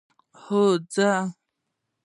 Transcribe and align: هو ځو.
هو 0.43 0.63
ځو. 0.93 1.11